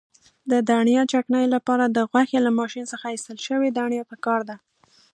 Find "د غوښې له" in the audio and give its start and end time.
1.87-2.51